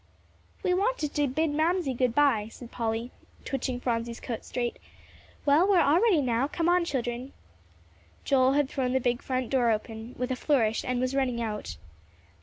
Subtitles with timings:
[0.63, 3.11] "We wanted to bid Mamsie good by," said Polly,
[3.45, 4.79] twitching Phronsie's coat straight.
[5.45, 7.33] "Well, we're all ready now; come on, children."
[8.25, 11.77] Joel had thrown the big front door open with a flourish and was rushing out.